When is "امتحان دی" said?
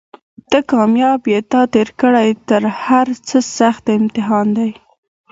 3.97-4.71